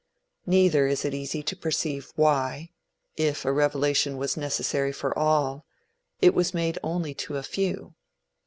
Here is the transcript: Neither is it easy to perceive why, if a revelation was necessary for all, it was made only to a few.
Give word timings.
Neither 0.47 0.87
is 0.87 1.05
it 1.05 1.13
easy 1.13 1.43
to 1.43 1.55
perceive 1.55 2.11
why, 2.15 2.71
if 3.17 3.45
a 3.45 3.51
revelation 3.51 4.17
was 4.17 4.35
necessary 4.35 4.91
for 4.91 5.15
all, 5.15 5.67
it 6.21 6.33
was 6.33 6.55
made 6.55 6.79
only 6.81 7.13
to 7.13 7.37
a 7.37 7.43
few. 7.43 7.93